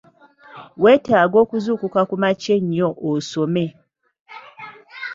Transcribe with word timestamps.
Weetaaga 0.83 1.37
okuzuukuka 1.43 2.01
ku 2.09 2.15
makya 2.21 2.51
ennyo 2.59 2.89
osome. 3.09 3.65